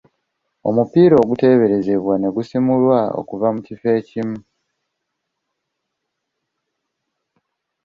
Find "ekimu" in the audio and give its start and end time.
3.99-4.37